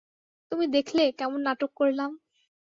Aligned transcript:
তুমি 0.51 0.65
দেখলে 0.75 1.03
কেমন 1.19 1.39
নাটক 1.47 1.71
করলাম? 1.79 2.11